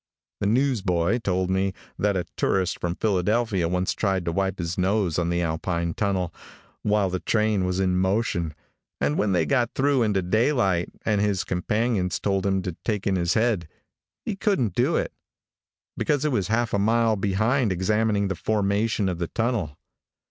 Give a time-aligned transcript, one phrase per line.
[0.39, 5.19] The newsboy told me that a tourist from Philadelphia once tried to wipe his nose
[5.19, 6.33] on the Alpine tunnel,
[6.81, 8.55] while the train was in motion,
[8.99, 13.15] and when they got through into daylight, and his companions told him to take in
[13.15, 13.67] his head,
[14.25, 15.13] he couldn't do it
[15.95, 19.77] because it was half a mile behind examining the formation of the tunnel.